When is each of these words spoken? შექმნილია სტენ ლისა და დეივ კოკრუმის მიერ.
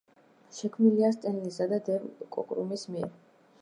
შექმნილია 0.59 1.11
სტენ 1.17 1.39
ლისა 1.43 1.69
და 1.75 1.81
დეივ 1.91 2.11
კოკრუმის 2.39 2.91
მიერ. 2.95 3.19